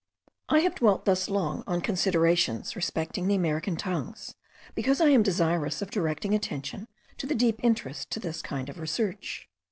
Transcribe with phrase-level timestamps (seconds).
[0.49, 4.33] I have dwelt thus long on considerations respecting the American tongues,
[4.73, 8.67] because I am desirous of directing attention to the deep interest attached to this kind
[8.69, 9.47] of research.